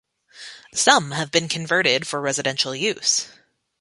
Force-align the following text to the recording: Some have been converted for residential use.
Some 0.73 1.11
have 1.11 1.29
been 1.29 1.47
converted 1.47 2.07
for 2.07 2.19
residential 2.21 2.73
use. 2.73 3.27